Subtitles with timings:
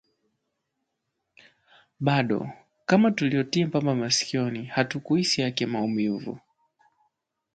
[1.99, 2.49] Bado,
[2.85, 6.39] kama tuliotia pamba masikioni hatukuhisi yake maumivu